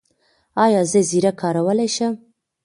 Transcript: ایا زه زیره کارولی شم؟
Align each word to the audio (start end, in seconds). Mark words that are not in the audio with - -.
ایا 0.63 0.81
زه 0.91 0.99
زیره 1.09 1.31
کارولی 1.41 1.89
شم؟ 1.95 2.13